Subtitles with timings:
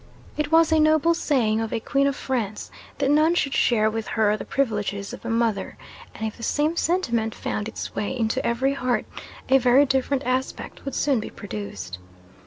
[0.35, 4.07] It was a noble saying of a queen of France, "that none should share with
[4.17, 5.77] her the privileges of a mother;"
[6.15, 9.05] and if the same sentiment found its way into every heart,
[9.47, 11.99] a very different aspect would soon be produced.